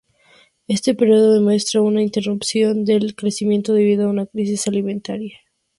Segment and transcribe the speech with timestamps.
[0.67, 5.37] Este periodo demuestra una interrupción del crecimiento debido a una crisis alimentaria.